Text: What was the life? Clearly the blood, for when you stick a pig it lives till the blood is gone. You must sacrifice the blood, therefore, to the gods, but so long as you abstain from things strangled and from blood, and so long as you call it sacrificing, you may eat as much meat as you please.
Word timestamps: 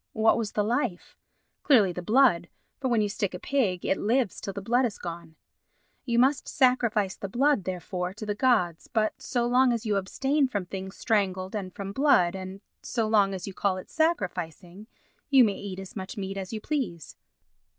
What 0.13 0.35
was 0.35 0.53
the 0.53 0.63
life? 0.63 1.15
Clearly 1.61 1.91
the 1.91 2.01
blood, 2.01 2.49
for 2.79 2.87
when 2.87 3.01
you 3.01 3.07
stick 3.07 3.35
a 3.35 3.39
pig 3.39 3.85
it 3.85 3.99
lives 3.99 4.41
till 4.41 4.51
the 4.51 4.59
blood 4.59 4.83
is 4.83 4.97
gone. 4.97 5.35
You 6.05 6.17
must 6.17 6.47
sacrifice 6.47 7.15
the 7.15 7.29
blood, 7.29 7.65
therefore, 7.65 8.11
to 8.15 8.25
the 8.25 8.33
gods, 8.33 8.87
but 8.87 9.21
so 9.21 9.45
long 9.45 9.71
as 9.71 9.85
you 9.85 9.97
abstain 9.97 10.47
from 10.47 10.65
things 10.65 10.97
strangled 10.97 11.55
and 11.55 11.71
from 11.71 11.91
blood, 11.93 12.35
and 12.35 12.61
so 12.81 13.07
long 13.07 13.35
as 13.35 13.45
you 13.45 13.53
call 13.53 13.77
it 13.77 13.91
sacrificing, 13.91 14.87
you 15.29 15.43
may 15.43 15.57
eat 15.59 15.79
as 15.79 15.95
much 15.95 16.17
meat 16.17 16.35
as 16.35 16.51
you 16.51 16.59
please. 16.59 17.15